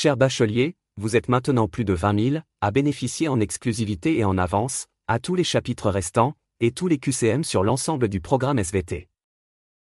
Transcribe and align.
Cher 0.00 0.16
bachelier, 0.16 0.76
vous 0.96 1.16
êtes 1.16 1.28
maintenant 1.28 1.66
plus 1.66 1.84
de 1.84 1.92
20 1.92 2.30
000 2.30 2.42
à 2.60 2.70
bénéficier 2.70 3.26
en 3.26 3.40
exclusivité 3.40 4.16
et 4.16 4.24
en 4.24 4.38
avance, 4.38 4.86
à 5.08 5.18
tous 5.18 5.34
les 5.34 5.42
chapitres 5.42 5.90
restants, 5.90 6.34
et 6.60 6.70
tous 6.70 6.86
les 6.86 6.98
QCM 6.98 7.42
sur 7.42 7.64
l'ensemble 7.64 8.06
du 8.08 8.20
programme 8.20 8.60
SVT. 8.60 9.08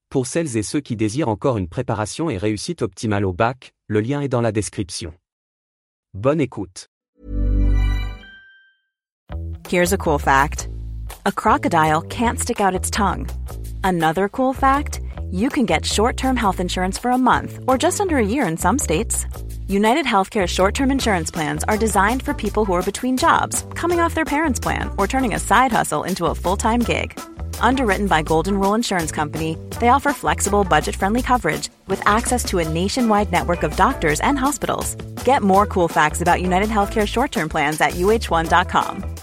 Pour 0.10 0.28
celles 0.28 0.58
et 0.58 0.62
ceux 0.62 0.82
qui 0.82 0.98
désirent 0.98 1.30
encore 1.30 1.58
une 1.58 1.70
préparation 1.70 2.30
et 2.30 2.36
réussite 2.36 2.82
optimale 2.82 3.24
au 3.24 3.32
bac, 3.32 3.72
le 3.88 4.02
lien 4.02 4.20
est 4.20 4.28
dans 4.28 4.42
la 4.42 4.52
description. 4.52 5.14
Bonne 6.14 6.42
écoute. 6.42 6.90
Here's 9.70 9.94
a 9.94 9.98
cool 9.98 10.20
fact. 10.20 10.70
A 11.24 11.32
crocodile 11.32 12.02
can't 12.10 12.38
stick 12.38 12.60
out 12.60 12.76
its 12.76 12.92
tongue. 12.92 13.26
Another 13.86 14.28
cool 14.28 14.54
fact, 14.54 15.00
you 15.32 15.48
can 15.48 15.64
get 15.64 15.86
short-term 15.86 16.36
health 16.36 16.60
insurance 16.60 17.00
for 17.00 17.12
a 17.12 17.18
month 17.18 17.60
or 17.70 17.78
just 17.78 18.02
under 18.02 18.18
a 18.18 18.26
year 18.26 18.46
in 18.46 18.58
some 18.58 18.78
states. 18.78 19.26
United 19.74 20.06
Healthcare 20.06 20.46
short 20.46 20.76
term 20.76 20.92
insurance 20.92 21.32
plans 21.32 21.64
are 21.64 21.80
designed 21.80 22.22
for 22.22 22.36
people 22.36 22.64
who 22.64 22.74
are 22.74 22.92
between 22.92 23.18
jobs, 23.18 23.66
coming 23.74 24.00
off 24.00 24.14
their 24.14 24.32
parents' 24.36 24.60
plan, 24.60 24.92
or 25.00 25.08
turning 25.08 25.34
a 25.34 25.40
side 25.40 25.72
hustle 25.72 26.04
into 26.04 26.28
a 26.28 26.36
full 26.36 26.56
time 26.56 26.82
gig. 26.82 27.20
Underwritten 27.60 28.06
by 28.06 28.22
Golden 28.22 28.60
Rule 28.60 28.76
Insurance 28.76 29.12
Company, 29.12 29.58
they 29.80 29.90
offer 29.90 30.14
flexible, 30.14 30.64
budget 30.64 30.96
friendly 30.96 31.24
coverage 31.24 31.70
with 31.88 32.06
access 32.06 32.44
to 32.46 32.60
a 32.60 32.70
nationwide 32.70 33.32
network 33.32 33.64
of 33.64 33.76
doctors 33.76 34.20
and 34.20 34.38
hospitals. 34.38 34.94
Get 35.26 35.42
more 35.42 35.66
cool 35.66 35.88
facts 35.88 36.22
about 36.22 36.44
United 36.44 36.70
Healthcare 36.70 37.08
short 37.08 37.32
term 37.32 37.50
plans 37.50 37.82
at 37.82 37.94
uh1.com. 37.94 39.16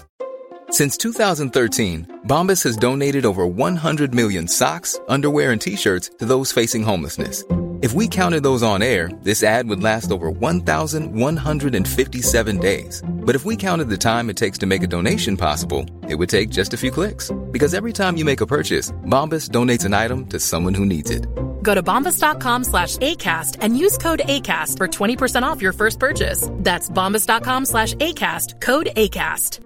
Since 0.69 0.97
2013, 0.97 2.23
Bombas 2.27 2.63
has 2.65 2.75
donated 2.75 3.25
over 3.25 3.47
100 3.47 4.13
million 4.13 4.49
socks, 4.49 4.99
underwear, 5.07 5.53
and 5.53 5.61
t 5.61 5.77
shirts 5.77 6.09
to 6.19 6.25
those 6.25 6.51
facing 6.51 6.83
homelessness 6.83 7.45
if 7.81 7.93
we 7.93 8.07
counted 8.07 8.43
those 8.43 8.63
on 8.63 8.81
air, 8.81 9.09
this 9.21 9.43
ad 9.43 9.67
would 9.67 9.83
last 9.83 10.11
over 10.11 10.29
1,157 10.29 12.57
days. 12.59 13.03
But 13.05 13.35
if 13.35 13.43
we 13.43 13.55
counted 13.55 13.89
the 13.89 13.97
time 13.97 14.29
it 14.29 14.37
takes 14.37 14.57
to 14.59 14.65
make 14.65 14.83
a 14.83 14.87
donation 14.87 15.35
possible, 15.35 15.85
it 16.07 16.15
would 16.15 16.29
take 16.29 16.49
just 16.49 16.73
a 16.73 16.77
few 16.77 16.91
clicks. 16.91 17.31
Because 17.51 17.73
every 17.73 17.93
time 17.93 18.17
you 18.17 18.25
make 18.25 18.41
a 18.41 18.45
purchase, 18.45 18.91
Bombas 19.05 19.49
donates 19.49 19.83
an 19.83 19.93
item 19.93 20.27
to 20.27 20.39
someone 20.39 20.77
who 20.77 20.85
needs 20.85 21.09
it. 21.09 21.25
Go 21.63 21.75
to 21.75 21.81
bombas.com 21.81 22.65
slash 22.65 22.97
ACAST 22.97 23.57
and 23.61 23.77
use 23.77 23.97
code 23.97 24.21
ACAST 24.25 24.77
for 24.77 24.87
20% 24.87 25.43
off 25.43 25.61
your 25.61 25.73
first 25.73 25.99
purchase. 25.99 26.47
That's 26.57 26.89
bombas.com 26.89 27.65
slash 27.65 27.95
ACAST, 27.95 28.61
code 28.61 28.89
ACAST. 28.95 29.59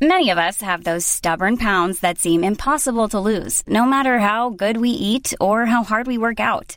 Many 0.00 0.30
of 0.30 0.38
us 0.38 0.60
have 0.60 0.84
those 0.84 1.04
stubborn 1.04 1.56
pounds 1.56 2.00
that 2.00 2.18
seem 2.18 2.44
impossible 2.44 3.08
to 3.08 3.18
lose, 3.18 3.64
no 3.66 3.84
matter 3.84 4.20
how 4.20 4.50
good 4.50 4.76
we 4.76 4.90
eat 4.90 5.34
or 5.40 5.66
how 5.66 5.82
hard 5.82 6.06
we 6.06 6.18
work 6.18 6.38
out. 6.38 6.76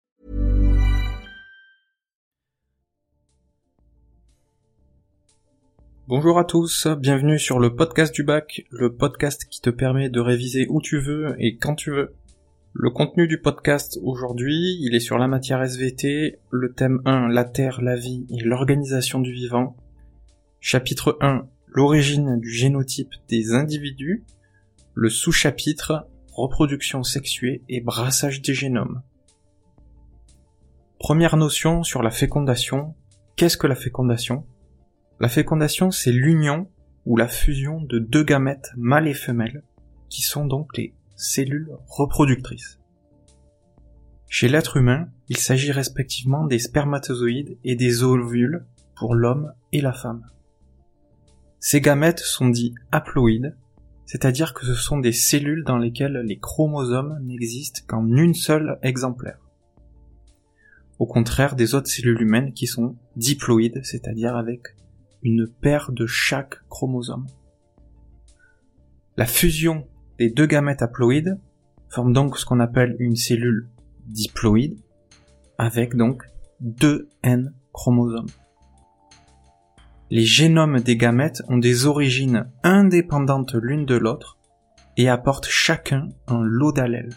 Bonjour 6.07 6.39
à 6.39 6.45
tous, 6.45 6.87
bienvenue 6.87 7.37
sur 7.37 7.59
le 7.59 7.75
podcast 7.75 8.11
du 8.13 8.23
bac, 8.23 8.63
le 8.71 8.91
podcast 8.95 9.45
qui 9.45 9.61
te 9.61 9.69
permet 9.69 10.09
de 10.09 10.19
réviser 10.19 10.65
où 10.67 10.81
tu 10.81 10.99
veux 10.99 11.35
et 11.37 11.57
quand 11.57 11.75
tu 11.75 11.91
veux. 11.91 12.15
Le 12.73 12.89
contenu 12.89 13.27
du 13.27 13.39
podcast 13.39 13.99
aujourd'hui, 14.01 14.77
il 14.81 14.95
est 14.95 14.99
sur 14.99 15.19
la 15.19 15.27
matière 15.27 15.61
SVT, 15.61 16.39
le 16.49 16.73
thème 16.73 17.01
1, 17.05 17.27
la 17.27 17.45
Terre, 17.45 17.81
la 17.83 17.95
vie 17.95 18.25
et 18.31 18.43
l'organisation 18.43 19.19
du 19.19 19.31
vivant. 19.31 19.77
Chapitre 20.59 21.17
1, 21.21 21.47
l'origine 21.67 22.39
du 22.39 22.49
génotype 22.49 23.13
des 23.29 23.53
individus. 23.53 24.23
Le 24.95 25.09
sous-chapitre, 25.09 26.07
reproduction 26.33 27.03
sexuée 27.03 27.61
et 27.69 27.79
brassage 27.79 28.41
des 28.41 28.55
génomes. 28.55 29.03
Première 30.99 31.37
notion 31.37 31.83
sur 31.83 32.01
la 32.01 32.11
fécondation. 32.11 32.95
Qu'est-ce 33.35 33.57
que 33.57 33.67
la 33.67 33.75
fécondation? 33.75 34.45
La 35.21 35.29
fécondation, 35.29 35.91
c'est 35.91 36.11
l'union 36.11 36.67
ou 37.05 37.15
la 37.15 37.27
fusion 37.27 37.79
de 37.79 37.99
deux 37.99 38.23
gamètes 38.23 38.71
mâles 38.75 39.07
et 39.07 39.13
femelles, 39.13 39.63
qui 40.09 40.23
sont 40.23 40.47
donc 40.47 40.75
les 40.75 40.95
cellules 41.15 41.69
reproductrices. 41.87 42.79
Chez 44.27 44.47
l'être 44.47 44.77
humain, 44.77 45.09
il 45.29 45.37
s'agit 45.37 45.71
respectivement 45.71 46.45
des 46.45 46.57
spermatozoïdes 46.57 47.55
et 47.63 47.75
des 47.75 48.01
ovules 48.01 48.65
pour 48.95 49.13
l'homme 49.13 49.53
et 49.71 49.81
la 49.81 49.93
femme. 49.93 50.25
Ces 51.59 51.81
gamètes 51.81 52.21
sont 52.21 52.49
dits 52.49 52.73
haploïdes, 52.91 53.55
c'est-à-dire 54.07 54.55
que 54.55 54.65
ce 54.65 54.73
sont 54.73 54.97
des 54.97 55.11
cellules 55.11 55.63
dans 55.63 55.77
lesquelles 55.77 56.23
les 56.25 56.39
chromosomes 56.39 57.19
n'existent 57.21 57.81
qu'en 57.85 58.07
une 58.07 58.33
seule 58.33 58.79
exemplaire. 58.81 59.37
Au 60.97 61.05
contraire 61.05 61.55
des 61.55 61.75
autres 61.75 61.89
cellules 61.89 62.21
humaines 62.21 62.53
qui 62.53 62.65
sont 62.65 62.95
diploïdes, 63.15 63.81
c'est-à-dire 63.83 64.35
avec 64.35 64.63
une 65.23 65.47
paire 65.47 65.91
de 65.91 66.05
chaque 66.05 66.67
chromosome. 66.69 67.27
La 69.17 69.25
fusion 69.25 69.87
des 70.17 70.29
deux 70.29 70.45
gamètes 70.45 70.81
haploïdes 70.81 71.39
forme 71.89 72.13
donc 72.13 72.37
ce 72.37 72.45
qu'on 72.45 72.59
appelle 72.59 72.95
une 72.99 73.15
cellule 73.15 73.67
diploïde, 74.05 74.79
avec 75.57 75.95
donc 75.95 76.23
deux 76.59 77.09
N 77.23 77.53
chromosomes. 77.73 78.29
Les 80.09 80.23
génomes 80.23 80.79
des 80.79 80.97
gamètes 80.97 81.41
ont 81.47 81.57
des 81.57 81.85
origines 81.85 82.49
indépendantes 82.63 83.53
l'une 83.53 83.85
de 83.85 83.95
l'autre 83.95 84.37
et 84.97 85.09
apportent 85.09 85.47
chacun 85.47 86.09
un 86.27 86.41
lot 86.41 86.71
d'allèles. 86.71 87.13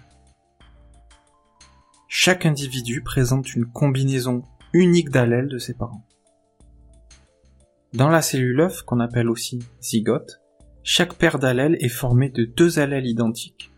Chaque 2.09 2.47
individu 2.47 3.03
présente 3.03 3.55
une 3.55 3.67
combinaison 3.67 4.45
unique 4.73 5.11
d'allèles 5.11 5.49
de 5.49 5.59
ses 5.59 5.75
parents. 5.75 6.05
Dans 7.95 8.09
la 8.09 8.23
cellule 8.23 8.61
œuf, 8.61 8.83
qu'on 8.83 8.99
appelle 8.99 9.31
aussi 9.31 9.61
zygote, 9.81 10.41
chaque 10.83 11.15
paire 11.15 11.39
d'allèles 11.39 11.77
est 11.79 11.89
formée 11.89 12.29
de 12.29 12.45
deux 12.45 12.81
allèles 12.81 13.07
identiques. 13.07 13.71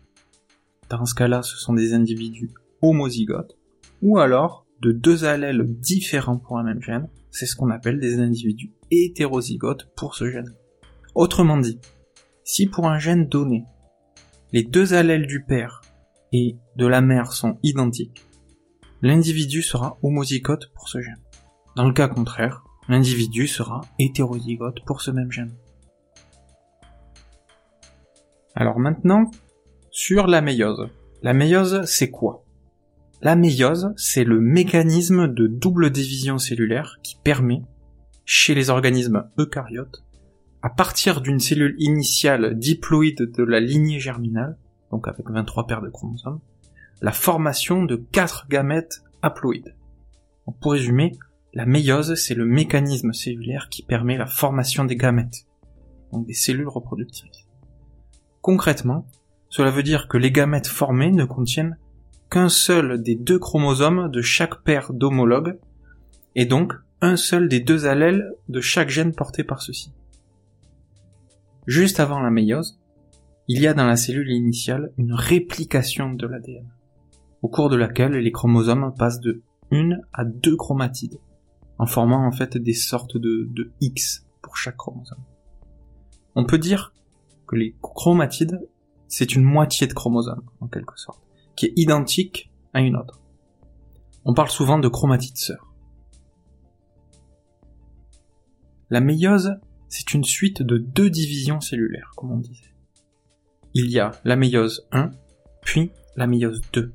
Dans 0.89 1.05
ce 1.05 1.13
cas-là, 1.13 1.43
ce 1.43 1.55
sont 1.55 1.73
des 1.73 1.93
individus 1.93 2.49
homozygotes, 2.81 3.55
ou 4.01 4.17
alors 4.17 4.65
de 4.81 4.91
deux 4.91 5.25
allèles 5.25 5.63
différents 5.67 6.39
pour 6.39 6.57
un 6.57 6.63
même 6.63 6.81
gène, 6.81 7.09
c'est 7.29 7.45
ce 7.45 7.55
qu'on 7.55 7.69
appelle 7.69 7.99
des 7.99 8.19
individus 8.19 8.73
hétérozygotes 8.89 9.87
pour 9.95 10.15
ce 10.15 10.31
gène. 10.31 10.51
Autrement 11.13 11.57
dit, 11.57 11.79
si 12.43 12.65
pour 12.65 12.87
un 12.87 12.97
gène 12.97 13.27
donné, 13.27 13.65
les 14.51 14.63
deux 14.63 14.95
allèles 14.95 15.27
du 15.27 15.43
père 15.43 15.81
et 16.33 16.57
de 16.75 16.87
la 16.87 17.01
mère 17.01 17.33
sont 17.33 17.59
identiques, 17.61 18.25
l'individu 19.03 19.61
sera 19.61 19.99
homozygote 20.01 20.71
pour 20.73 20.89
ce 20.89 21.01
gène. 21.01 21.21
Dans 21.75 21.85
le 21.85 21.93
cas 21.93 22.07
contraire, 22.07 22.63
l'individu 22.89 23.47
sera 23.47 23.81
hétérozygote 23.99 24.83
pour 24.85 25.01
ce 25.01 25.11
même 25.11 25.31
gène. 25.31 25.53
Alors 28.55 28.79
maintenant, 28.79 29.29
sur 29.91 30.27
la 30.27 30.41
méiose. 30.41 30.89
La 31.21 31.33
méiose, 31.33 31.83
c'est 31.85 32.09
quoi? 32.09 32.43
La 33.21 33.35
méiose, 33.35 33.93
c'est 33.97 34.23
le 34.23 34.39
mécanisme 34.39 35.27
de 35.27 35.47
double 35.47 35.89
division 35.89 36.37
cellulaire 36.37 36.97
qui 37.03 37.17
permet, 37.23 37.61
chez 38.25 38.53
les 38.53 38.69
organismes 38.69 39.29
eucaryotes, 39.37 40.03
à 40.61 40.69
partir 40.69 41.21
d'une 41.21 41.39
cellule 41.39 41.75
initiale 41.79 42.57
diploïde 42.57 43.31
de 43.31 43.43
la 43.43 43.59
lignée 43.59 43.99
germinale, 43.99 44.57
donc 44.91 45.07
avec 45.07 45.29
23 45.29 45.67
paires 45.67 45.81
de 45.81 45.89
chromosomes, 45.89 46.39
la 47.01 47.11
formation 47.11 47.83
de 47.83 47.95
4 47.95 48.47
gamètes 48.49 49.03
haploïdes. 49.21 49.75
pour 50.61 50.71
résumer, 50.71 51.13
la 51.53 51.65
méiose, 51.65 52.15
c'est 52.15 52.35
le 52.35 52.45
mécanisme 52.45 53.13
cellulaire 53.13 53.69
qui 53.69 53.83
permet 53.83 54.17
la 54.17 54.27
formation 54.27 54.85
des 54.85 54.95
gamètes, 54.95 55.45
donc 56.11 56.25
des 56.25 56.33
cellules 56.33 56.67
reproductrices. 56.67 57.47
Concrètement, 58.41 59.07
cela 59.49 59.71
veut 59.71 59.83
dire 59.83 60.07
que 60.07 60.17
les 60.17 60.31
gamètes 60.31 60.67
formées 60.67 61.11
ne 61.11 61.25
contiennent 61.25 61.77
qu'un 62.29 62.49
seul 62.49 63.01
des 63.01 63.15
deux 63.15 63.39
chromosomes 63.39 64.09
de 64.11 64.21
chaque 64.21 64.61
paire 64.63 64.93
d'homologues, 64.93 65.57
et 66.35 66.45
donc 66.45 66.73
un 67.01 67.15
seul 67.15 67.47
des 67.47 67.59
deux 67.59 67.85
allèles 67.85 68.33
de 68.49 68.61
chaque 68.61 68.89
gène 68.89 69.13
porté 69.13 69.43
par 69.43 69.61
ceux-ci. 69.61 69.91
Juste 71.65 71.99
avant 71.99 72.19
la 72.19 72.29
méiose, 72.29 72.79
il 73.47 73.61
y 73.61 73.67
a 73.67 73.73
dans 73.73 73.85
la 73.85 73.95
cellule 73.95 74.31
initiale 74.31 74.91
une 74.97 75.13
réplication 75.13 76.13
de 76.13 76.27
l'ADN, 76.27 76.67
au 77.41 77.47
cours 77.47 77.69
de 77.69 77.77
laquelle 77.77 78.13
les 78.13 78.31
chromosomes 78.31 78.93
passent 78.97 79.21
de 79.21 79.41
une 79.71 80.01
à 80.13 80.25
deux 80.25 80.55
chromatides, 80.55 81.19
en 81.79 81.85
formant 81.85 82.25
en 82.25 82.31
fait 82.31 82.57
des 82.57 82.73
sortes 82.73 83.17
de, 83.17 83.47
de 83.51 83.71
X 83.81 84.25
pour 84.41 84.57
chaque 84.57 84.77
chromosome. 84.77 85.23
On 86.35 86.45
peut 86.45 86.57
dire 86.57 86.93
que 87.47 87.55
les 87.55 87.75
chromatides 87.81 88.59
c'est 89.07 89.35
une 89.35 89.43
moitié 89.43 89.87
de 89.87 89.93
chromosome, 89.93 90.43
en 90.59 90.67
quelque 90.67 90.97
sorte, 90.99 91.21
qui 91.55 91.67
est 91.67 91.73
identique 91.75 92.51
à 92.73 92.81
une 92.81 92.95
autre. 92.95 93.21
On 94.25 94.33
parle 94.33 94.49
souvent 94.49 94.79
de 94.79 94.87
chromatide 94.87 95.37
sœur. 95.37 95.73
La 98.89 98.99
méiose, 98.99 99.55
c'est 99.89 100.13
une 100.13 100.23
suite 100.23 100.61
de 100.61 100.77
deux 100.77 101.09
divisions 101.09 101.61
cellulaires, 101.61 102.11
comme 102.15 102.31
on 102.31 102.37
disait. 102.37 102.73
Il 103.73 103.89
y 103.89 103.99
a 103.99 104.11
la 104.23 104.35
méiose 104.35 104.87
1, 104.91 105.11
puis 105.61 105.91
la 106.15 106.27
méiose 106.27 106.61
2. 106.73 106.93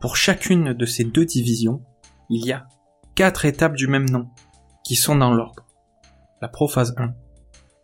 Pour 0.00 0.16
chacune 0.16 0.72
de 0.74 0.86
ces 0.86 1.04
deux 1.04 1.24
divisions, 1.24 1.82
il 2.30 2.46
y 2.46 2.52
a 2.52 2.68
quatre 3.18 3.46
étapes 3.46 3.74
du 3.74 3.88
même 3.88 4.08
nom, 4.08 4.28
qui 4.84 4.94
sont 4.94 5.16
dans 5.16 5.34
l'ordre. 5.34 5.66
La 6.40 6.46
prophase 6.46 6.94
1, 6.96 7.14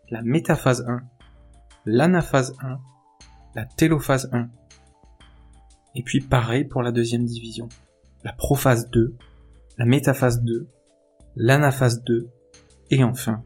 la 0.09 0.21
métaphase 0.21 0.85
1, 0.87 1.01
l'anaphase 1.85 2.55
1, 2.61 2.79
la 3.53 3.65
télophase 3.65 4.29
1. 4.31 4.47
Et 5.95 6.03
puis 6.03 6.21
pareil 6.21 6.63
pour 6.63 6.83
la 6.83 6.93
deuxième 6.93 7.25
division. 7.25 7.67
La 8.23 8.31
prophase 8.31 8.89
2, 8.91 9.13
la 9.77 9.83
métaphase 9.83 10.41
2, 10.41 10.69
l'anaphase 11.35 12.01
2, 12.05 12.29
et 12.91 13.03
enfin 13.03 13.43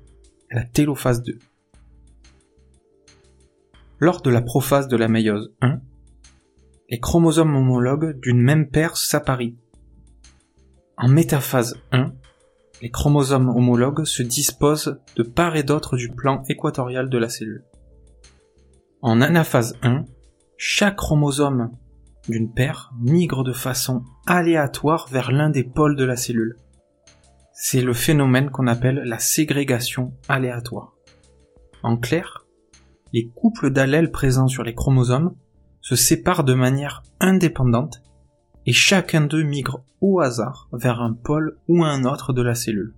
la 0.51 0.65
télophase 0.65 1.24
2. 1.24 1.39
Lors 3.97 4.21
de 4.21 4.30
la 4.30 4.44
prophase 4.44 4.89
de 4.89 4.95
la 4.95 5.07
méiose 5.07 5.51
1, 5.62 5.81
les 6.91 7.00
chromosomes 7.00 7.56
homologues 7.56 8.19
d'une 8.19 8.44
même 8.44 8.69
paire 8.69 8.95
s'apparient. 8.95 9.57
En 11.01 11.07
métaphase 11.07 11.78
1, 11.94 12.12
les 12.81 12.92
chromosomes 12.92 13.48
homologues 13.48 14.04
se 14.04 14.22
disposent 14.22 15.00
de 15.16 15.24
part 15.24 15.56
et 15.56 15.63
d'autre 15.63 15.96
du 15.96 16.10
plan 16.10 16.44
équatorial 16.50 17.10
de 17.10 17.18
la 17.18 17.30
cellule. 17.30 17.63
En 19.01 19.22
anaphase 19.22 19.78
1, 19.81 20.04
chaque 20.57 20.98
chromosome 20.98 21.72
d'une 22.28 22.51
paire 22.51 22.92
migre 23.00 23.46
de 23.46 23.54
façon 23.54 24.04
aléatoire 24.28 25.07
vers 25.10 25.31
l'un 25.31 25.50
des 25.50 25.63
pôles 25.63 25.96
de 25.96 26.04
la 26.04 26.18
cellule. 26.18 26.57
C'est 27.54 27.81
le 27.81 27.94
phénomène 27.94 28.50
qu'on 28.50 28.68
appelle 28.68 29.01
la 29.06 29.19
ségrégation 29.19 30.12
aléatoire. 30.28 30.96
En 31.81 31.96
clair, 31.96 32.46
les 33.13 33.30
couples 33.30 33.72
d'allèles 33.72 34.12
présents 34.12 34.50
sur 34.50 34.63
les 34.63 34.75
chromosomes 34.75 35.34
se 35.80 35.96
séparent 35.96 36.44
de 36.44 36.56
manière 36.56 37.04
indépendante 37.22 38.01
et 38.69 38.71
chacun 38.71 39.21
d'eux 39.21 39.42
migre 39.42 39.83
au 40.00 40.19
hasard 40.19 40.69
vers 40.71 41.01
un 41.01 41.13
pôle 41.13 41.57
ou 41.68 41.83
un 41.83 42.04
autre 42.04 42.33
de 42.33 42.44
la 42.44 42.54
cellule. 42.54 42.94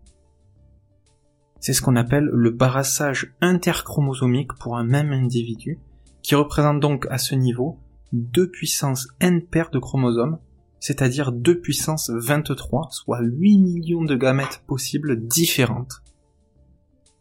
C'est 1.62 1.72
ce 1.72 1.82
qu'on 1.82 1.96
appelle 1.96 2.26
le 2.26 2.50
brassage 2.50 3.34
interchromosomique 3.40 4.52
pour 4.60 4.78
un 4.78 4.84
même 4.84 5.14
individu, 5.14 5.80
qui 6.24 6.36
représente 6.36 6.82
donc 6.82 7.08
à 7.10 7.18
ce 7.18 7.36
niveau 7.36 7.80
deux 8.12 8.52
puissance 8.52 9.08
n 9.22 9.42
paires 9.46 9.70
de 9.70 9.80
chromosomes 9.80 10.40
c'est-à-dire 10.82 11.32
2 11.32 11.62
puissance 11.62 12.10
23, 12.10 12.90
soit 12.90 13.22
8 13.22 13.58
millions 13.60 14.04
de 14.04 14.16
gamètes 14.16 14.64
possibles 14.68 15.26
différentes. 15.26 16.02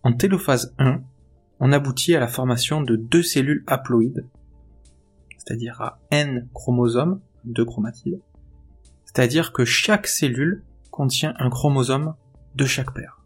En 0.03 0.13
télophase 0.13 0.75
1, 0.79 1.03
on 1.61 1.71
aboutit 1.71 2.17
à 2.17 2.21
la 2.21 2.27
formation 2.27 2.81
de 2.81 2.97
deux 2.97 3.23
cellules 3.23 3.63
haploïdes, 3.69 4.27
c'est-à-dire 5.37 5.81
à 5.83 6.01
n 6.11 6.49
chromosomes, 6.53 7.21
deux 7.45 7.67
chromatides, 7.67 8.21
c'est-à-dire 9.13 9.53
que 9.53 9.65
chaque 9.65 10.07
cellule 10.07 10.63
contient 10.93 11.35
un 11.39 11.51
chromosome 11.51 12.15
de 12.55 12.65
chaque 12.65 12.95
paire. 12.95 13.25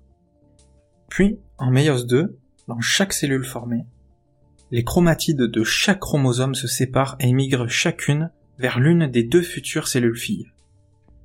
Puis, 1.11 1.39
en 1.59 1.71
méiose 1.71 2.07
2, 2.07 2.39
dans 2.69 2.81
chaque 2.81 3.13
cellule 3.13 3.45
formée, 3.45 3.85
les 4.71 4.83
chromatides 4.83 5.43
de 5.43 5.63
chaque 5.63 6.01
chromosome 6.01 6.55
se 6.55 6.67
séparent 6.67 7.17
et 7.21 7.31
migrent 7.35 7.69
chacune 7.69 8.31
vers 8.59 8.81
l'une 8.81 9.09
des 9.09 9.25
deux 9.25 9.43
futures 9.43 9.87
cellules 9.87 10.17
filles. 10.17 10.47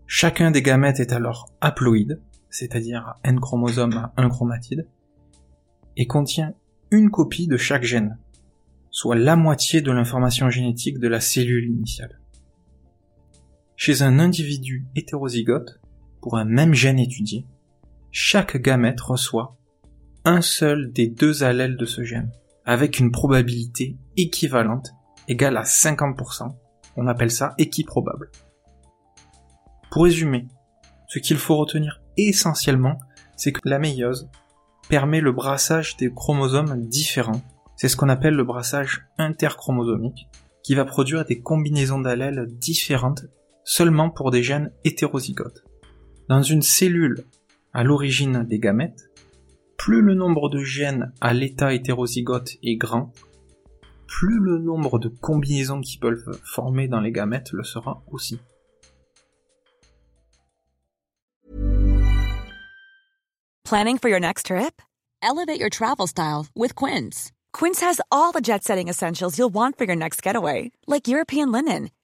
Chacun 0.07 0.51
des 0.51 0.61
gamètes 0.61 0.99
est 0.99 1.13
alors 1.13 1.47
haploïde, 1.61 2.19
c'est-à-dire 2.49 3.15
n 3.23 3.39
chromosomes 3.39 3.93
à 3.93 4.13
un 4.17 4.27
chromatide, 4.27 4.87
et 5.95 6.05
contient 6.05 6.53
une 6.91 7.11
copie 7.11 7.47
de 7.47 7.55
chaque 7.55 7.83
gène, 7.83 8.17
soit 8.91 9.15
la 9.15 9.37
moitié 9.37 9.81
de 9.81 9.91
l'information 9.91 10.49
génétique 10.49 10.99
de 10.99 11.07
la 11.07 11.21
cellule 11.21 11.69
initiale. 11.69 12.18
Chez 13.81 14.01
un 14.01 14.19
individu 14.19 14.85
hétérozygote, 14.97 15.79
pour 16.21 16.37
un 16.37 16.43
même 16.43 16.73
gène 16.73 16.99
étudié, 16.99 17.45
chaque 18.11 18.57
gamète 18.57 18.99
reçoit 18.99 19.55
un 20.25 20.41
seul 20.41 20.91
des 20.91 21.07
deux 21.07 21.43
allèles 21.45 21.77
de 21.77 21.85
ce 21.85 22.03
gène, 22.03 22.29
avec 22.65 22.99
une 22.99 23.09
probabilité 23.09 23.95
équivalente 24.17 24.89
égale 25.29 25.55
à 25.55 25.63
50% 25.63 26.51
on 26.97 27.07
appelle 27.07 27.31
ça 27.31 27.53
équiprobable. 27.57 28.31
Pour 29.91 30.03
résumer, 30.03 30.49
ce 31.07 31.19
qu'il 31.19 31.37
faut 31.37 31.55
retenir 31.55 32.01
essentiellement, 32.17 32.99
c'est 33.37 33.53
que 33.53 33.61
la 33.63 33.79
méiose 33.79 34.29
permet 34.89 35.21
le 35.21 35.31
brassage 35.31 35.95
des 35.95 36.13
chromosomes 36.13 36.85
différents. 36.85 37.41
C'est 37.77 37.87
ce 37.87 37.95
qu'on 37.95 38.09
appelle 38.09 38.35
le 38.35 38.43
brassage 38.43 39.07
interchromosomique, 39.17 40.27
qui 40.63 40.75
va 40.75 40.83
produire 40.83 41.23
des 41.23 41.39
combinaisons 41.39 42.01
d'allèles 42.01 42.45
différentes 42.59 43.23
seulement 43.69 44.09
pour 44.09 44.31
des 44.31 44.41
gènes 44.41 44.71
hétérozygotes. 44.83 45.63
Dans 46.27 46.41
une 46.41 46.63
cellule 46.63 47.23
à 47.71 47.83
l'origine 47.83 48.43
des 48.43 48.57
gamètes, 48.57 49.11
plus 49.77 50.01
le 50.01 50.15
nombre 50.15 50.49
de 50.49 50.63
gènes 50.63 51.13
à 51.21 51.35
l'état 51.35 51.71
hétérozygote 51.71 52.49
est 52.63 52.77
grand, 52.77 53.13
plus 54.07 54.39
le 54.39 54.57
nombre 54.57 54.97
de 54.97 55.07
combinaisons 55.07 55.81
qui 55.81 55.99
peuvent 55.99 56.39
former 56.43 56.87
dans 56.87 56.99
les 56.99 57.11
gamètes 57.11 57.51
le 57.51 57.63
sera 57.63 58.01
aussi. 58.11 58.39
Planning 63.65 63.99
for 63.99 64.09
your 64.09 64.19
next 64.19 64.47
trip? 64.47 64.81
Elevate 65.21 65.59
your 65.59 65.69
travel 65.69 66.07
style 66.07 66.47
with 66.55 66.73
Quince. 66.73 67.31
Quince 67.53 67.81
has 67.81 68.01
all 68.11 68.31
the 68.31 68.41
jet 68.41 68.63
setting 68.63 68.87
essentials 68.87 69.37
you'll 69.37 69.53
want 69.53 69.77
for 69.77 69.85
your 69.85 69.95
next 69.95 70.23
getaway, 70.23 70.71
like 70.87 71.07
European 71.07 71.51
linen, 71.51 71.89